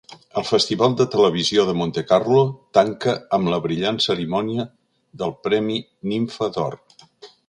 [0.39, 2.39] El Festival de Televisió de Montecarlo
[2.77, 4.65] tanca amb la brillant cerimònia
[5.23, 5.77] del Premi
[6.13, 6.79] Nimfa d'Or.